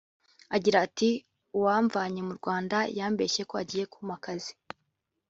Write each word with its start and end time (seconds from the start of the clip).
agira 0.55 0.77
ati 0.87 1.09
“Uwamvanye 1.57 2.21
mu 2.27 2.33
Rwanda 2.39 2.77
yambeshye 2.97 3.41
ko 3.49 3.53
agiye 3.61 3.85
kumpa 3.93 4.13
akazi 4.17 4.53